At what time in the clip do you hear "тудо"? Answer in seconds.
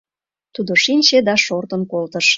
0.53-0.71